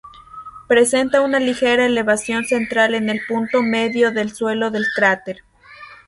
[0.67, 5.43] Presenta una ligera elevación central en el punto medio del suelo del cráter.